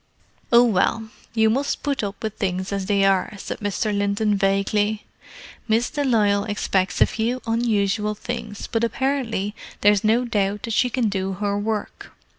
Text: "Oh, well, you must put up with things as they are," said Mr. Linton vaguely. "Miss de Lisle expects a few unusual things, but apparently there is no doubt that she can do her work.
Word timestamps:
"Oh, 0.51 0.63
well, 0.63 1.11
you 1.35 1.51
must 1.51 1.83
put 1.83 2.01
up 2.03 2.23
with 2.23 2.35
things 2.39 2.73
as 2.73 2.87
they 2.87 3.05
are," 3.05 3.35
said 3.37 3.59
Mr. 3.59 3.95
Linton 3.95 4.35
vaguely. 4.35 5.05
"Miss 5.67 5.91
de 5.91 6.03
Lisle 6.03 6.45
expects 6.45 7.01
a 7.01 7.05
few 7.05 7.39
unusual 7.45 8.15
things, 8.15 8.65
but 8.65 8.83
apparently 8.83 9.53
there 9.81 9.91
is 9.91 10.03
no 10.03 10.25
doubt 10.25 10.63
that 10.63 10.73
she 10.73 10.89
can 10.89 11.07
do 11.07 11.33
her 11.33 11.55
work. 11.55 12.13